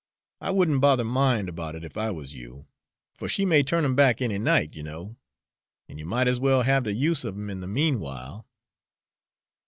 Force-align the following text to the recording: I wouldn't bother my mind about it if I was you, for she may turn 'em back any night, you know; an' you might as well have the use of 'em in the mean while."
I 0.39 0.49
wouldn't 0.49 0.81
bother 0.81 1.03
my 1.03 1.11
mind 1.35 1.47
about 1.47 1.75
it 1.75 1.83
if 1.83 1.95
I 1.95 2.09
was 2.09 2.33
you, 2.33 2.65
for 3.13 3.29
she 3.29 3.45
may 3.45 3.61
turn 3.61 3.85
'em 3.85 3.93
back 3.95 4.19
any 4.19 4.39
night, 4.39 4.75
you 4.75 4.81
know; 4.81 5.15
an' 5.87 5.99
you 5.99 6.07
might 6.07 6.27
as 6.27 6.39
well 6.39 6.63
have 6.63 6.85
the 6.85 6.93
use 6.93 7.23
of 7.23 7.35
'em 7.35 7.51
in 7.51 7.61
the 7.61 7.67
mean 7.67 7.99
while." 7.99 8.47